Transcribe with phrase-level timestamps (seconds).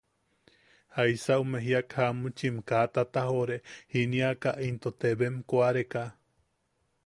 [0.95, 3.57] Jaisa ume jiak jamuchimka tatajoʼore
[3.91, 6.03] jiniaka into teebem koʼareka.